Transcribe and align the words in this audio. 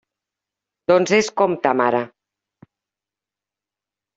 Doncs 0.91 1.13
és 1.17 1.29
com 1.41 1.53
ta 1.67 1.73
mare. 1.83 1.99